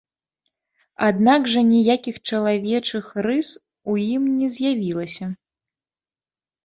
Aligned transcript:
Аднак 1.07 1.41
жа 1.51 1.61
ніякіх 1.73 2.15
чалавечых 2.29 3.05
рыс 3.29 3.49
у 3.93 3.99
ім 4.15 4.23
не 4.41 4.47
з'явілася. 4.55 5.25